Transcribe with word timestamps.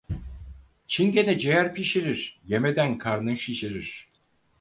Çingene 0.87 1.37
ciğer 1.39 1.73
pişirir, 1.75 2.41
yemeden 2.45 2.97
karnın 2.97 3.35
şişirir. 3.35 4.09